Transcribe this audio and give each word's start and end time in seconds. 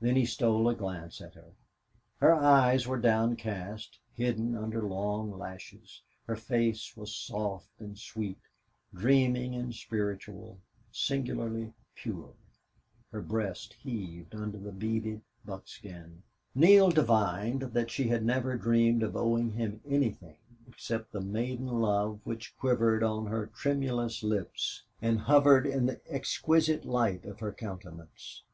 Then 0.00 0.16
he 0.16 0.24
stole 0.24 0.66
a 0.70 0.74
glance 0.74 1.20
at 1.20 1.34
her. 1.34 1.52
Her 2.20 2.32
eyes 2.32 2.86
were 2.86 2.96
downcast, 2.96 3.98
hidden 4.14 4.56
under 4.56 4.80
long 4.80 5.30
lashes; 5.38 6.00
her 6.26 6.36
face 6.36 6.96
was 6.96 7.14
soft 7.14 7.78
and 7.78 7.98
sweet, 7.98 8.38
dreaming 8.94 9.54
and 9.54 9.74
spiritual, 9.74 10.56
singularly 10.90 11.74
pure; 11.94 12.32
her 13.12 13.20
breast 13.20 13.74
heaved 13.74 14.34
under 14.34 14.56
the 14.56 14.72
beaded 14.72 15.20
buckskin. 15.44 16.22
Neale 16.54 16.88
divined 16.90 17.62
she 17.90 18.08
had 18.08 18.24
never 18.24 18.56
dreamed 18.56 19.02
of 19.02 19.14
owing 19.14 19.50
him 19.52 19.82
anything 19.86 20.38
except 20.66 21.12
the 21.12 21.20
maiden 21.20 21.66
love 21.66 22.20
which 22.24 22.56
quivered 22.56 23.02
on 23.02 23.26
her 23.26 23.48
tremulous 23.48 24.22
lips 24.22 24.84
and 25.02 25.18
hovered 25.20 25.66
in 25.66 25.84
the 25.84 26.00
exquisite 26.10 26.86
light 26.86 27.26
of 27.26 27.40
her 27.40 27.52
countenance. 27.52 28.44